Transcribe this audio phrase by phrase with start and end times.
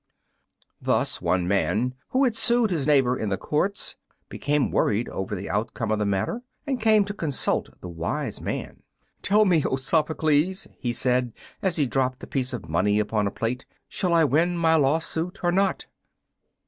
[0.81, 3.97] Thus one man, who had sued his neighbor in the courts,
[4.29, 8.81] became worried over the outcome of the matter and came to consult the wise man.
[9.21, 13.31] "Tell me, O Sophocles!" he said, as he dropped a piece of money upon a
[13.31, 15.85] plate, "shall I win my lawsuit or not?"